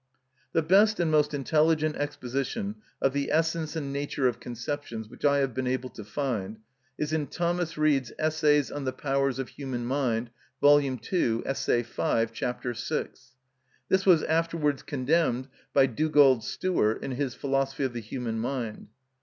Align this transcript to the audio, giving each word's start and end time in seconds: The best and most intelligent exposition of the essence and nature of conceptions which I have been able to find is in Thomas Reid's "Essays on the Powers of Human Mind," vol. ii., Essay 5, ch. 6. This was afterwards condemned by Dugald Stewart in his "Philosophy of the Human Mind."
The 0.53 0.63
best 0.63 0.99
and 0.99 1.11
most 1.11 1.31
intelligent 1.31 1.95
exposition 1.95 2.77
of 3.03 3.13
the 3.13 3.31
essence 3.31 3.75
and 3.75 3.93
nature 3.93 4.27
of 4.27 4.39
conceptions 4.39 5.07
which 5.07 5.23
I 5.23 5.37
have 5.37 5.53
been 5.53 5.67
able 5.67 5.91
to 5.91 6.03
find 6.03 6.57
is 6.97 7.13
in 7.13 7.27
Thomas 7.27 7.77
Reid's 7.77 8.11
"Essays 8.17 8.71
on 8.71 8.85
the 8.85 8.93
Powers 8.93 9.37
of 9.37 9.49
Human 9.49 9.85
Mind," 9.85 10.31
vol. 10.59 10.81
ii., 10.81 11.41
Essay 11.45 11.83
5, 11.83 12.33
ch. 12.33 12.43
6. 12.73 13.35
This 13.89 14.03
was 14.07 14.23
afterwards 14.23 14.81
condemned 14.81 15.47
by 15.71 15.85
Dugald 15.85 16.43
Stewart 16.43 17.03
in 17.03 17.11
his 17.11 17.35
"Philosophy 17.35 17.83
of 17.83 17.93
the 17.93 18.01
Human 18.01 18.39
Mind." 18.39 18.87